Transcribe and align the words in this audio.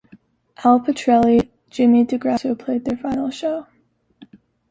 Al 0.65 0.79
Pitrelli, 0.81 1.47
Jimmy 1.69 2.05
DeGrasso 2.05 2.57
played 2.57 2.85
their 2.85 2.97
final 2.97 3.29
show. 3.29 3.67